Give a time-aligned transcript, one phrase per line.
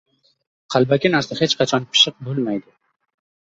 [0.75, 2.69] Qalbaki narsa hech qachon pishiq bo‘lmaydi.